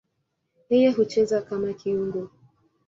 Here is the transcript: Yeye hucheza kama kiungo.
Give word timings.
Yeye 0.69 0.89
hucheza 0.95 1.37
kama 1.47 1.69
kiungo. 1.79 2.19